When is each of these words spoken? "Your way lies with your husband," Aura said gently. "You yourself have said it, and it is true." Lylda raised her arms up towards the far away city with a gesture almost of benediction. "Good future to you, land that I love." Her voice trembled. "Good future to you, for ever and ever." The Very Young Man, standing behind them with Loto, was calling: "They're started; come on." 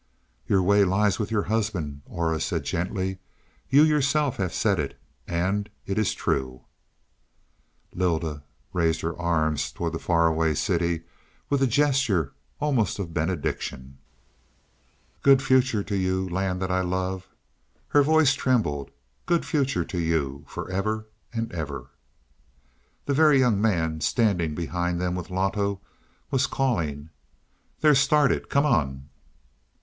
"Your 0.47 0.63
way 0.63 0.83
lies 0.83 1.19
with 1.19 1.29
your 1.29 1.43
husband," 1.43 2.01
Aura 2.07 2.39
said 2.41 2.63
gently. 2.63 3.19
"You 3.69 3.83
yourself 3.83 4.37
have 4.37 4.51
said 4.51 4.79
it, 4.79 4.99
and 5.27 5.69
it 5.85 5.99
is 5.99 6.15
true." 6.15 6.63
Lylda 7.95 8.41
raised 8.73 9.01
her 9.01 9.15
arms 9.21 9.67
up 9.69 9.75
towards 9.75 9.93
the 9.93 9.99
far 9.99 10.25
away 10.25 10.55
city 10.55 11.03
with 11.51 11.61
a 11.61 11.67
gesture 11.67 12.33
almost 12.59 12.97
of 12.97 13.13
benediction. 13.13 13.99
"Good 15.21 15.39
future 15.39 15.83
to 15.83 15.95
you, 15.95 16.27
land 16.27 16.59
that 16.63 16.71
I 16.71 16.81
love." 16.81 17.27
Her 17.89 18.01
voice 18.01 18.33
trembled. 18.33 18.89
"Good 19.27 19.45
future 19.45 19.85
to 19.85 19.99
you, 19.99 20.45
for 20.47 20.67
ever 20.71 21.09
and 21.31 21.51
ever." 21.53 21.91
The 23.05 23.13
Very 23.13 23.37
Young 23.37 23.61
Man, 23.61 24.01
standing 24.01 24.55
behind 24.55 24.99
them 24.99 25.13
with 25.13 25.29
Loto, 25.29 25.79
was 26.31 26.47
calling: 26.47 27.11
"They're 27.81 27.93
started; 27.93 28.49
come 28.49 28.65
on." 28.65 29.07